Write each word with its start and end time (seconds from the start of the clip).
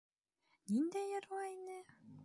Ниндәй 0.77 1.05
йырлай 1.13 1.55
ине! 1.61 1.81